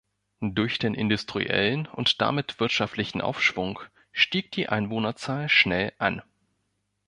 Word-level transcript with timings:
Durch 0.41 0.79
den 0.79 0.95
industriellen 0.95 1.85
und 1.85 2.21
damit 2.21 2.59
wirtschaftlichen 2.59 3.21
Aufschwung 3.21 3.79
stieg 4.11 4.49
die 4.51 4.67
Einwohnerzahl 4.67 5.47
schnell 5.47 5.93
an. 5.99 6.23